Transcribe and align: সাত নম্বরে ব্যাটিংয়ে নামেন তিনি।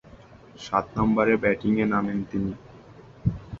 সাত 0.59 0.85
নম্বরে 0.97 1.33
ব্যাটিংয়ে 1.43 1.85
নামেন 1.85 2.19
তিনি। 2.29 2.51